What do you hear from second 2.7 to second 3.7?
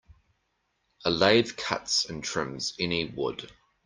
any wood.